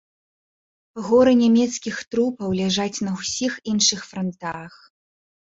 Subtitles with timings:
[1.07, 4.73] Горы нямецкіх трупаў ляжаць на ўсіх іншых франтах.